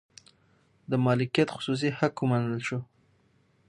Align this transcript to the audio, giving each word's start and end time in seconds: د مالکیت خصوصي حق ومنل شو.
د 0.89 0.91
مالکیت 1.05 1.49
خصوصي 1.55 1.89
حق 1.99 2.15
ومنل 2.21 2.59
شو. 2.67 2.79